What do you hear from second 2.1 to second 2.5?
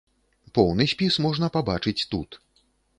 тут.